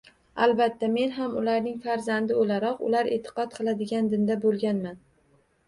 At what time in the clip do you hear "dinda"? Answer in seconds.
4.17-4.43